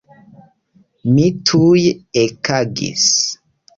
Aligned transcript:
Mi 1.11 1.27
tuj 1.49 1.85
ekagis. 2.25 3.09